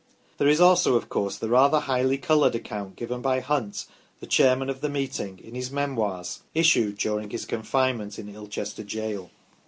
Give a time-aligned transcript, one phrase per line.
[0.39, 3.85] There is also, of course, the rather highly coloured account given by Hunt,
[4.19, 8.81] the chairman of the meeting, in his" Memoirs," issued during his con finement in Ilchester
[8.83, 9.29] jail.